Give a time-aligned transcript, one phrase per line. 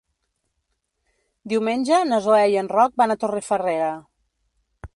[1.53, 3.91] Diumenge na Zoè i en Roc van a Torrefarrera.